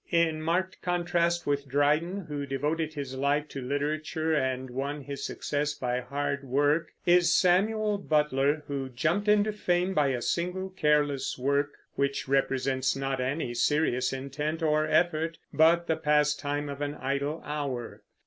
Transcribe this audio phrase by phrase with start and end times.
[0.09, 5.75] In marked contrast with Dryden, who devoted his life to literature and won his success
[5.75, 11.73] by hard work, is Samuel Butler, who jumped into fame by a single, careless work,
[11.93, 18.01] which represents not any serious intent or effort, but the pastime of an idle hour.